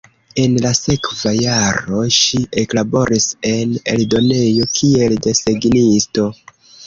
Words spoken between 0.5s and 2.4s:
la sekva jaro ŝi